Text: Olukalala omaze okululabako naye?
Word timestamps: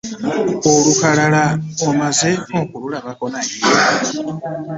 Olukalala 0.73 1.43
omaze 1.87 2.31
okululabako 2.59 3.25
naye? 3.33 3.55